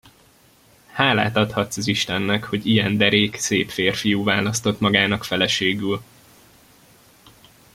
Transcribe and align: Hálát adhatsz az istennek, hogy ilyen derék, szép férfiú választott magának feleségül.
Hálát 0.87 1.35
adhatsz 1.35 1.77
az 1.77 1.87
istennek, 1.87 2.43
hogy 2.43 2.65
ilyen 2.65 2.97
derék, 2.97 3.35
szép 3.35 3.69
férfiú 3.69 4.23
választott 4.23 4.79
magának 4.79 5.23
feleségül. 5.23 6.03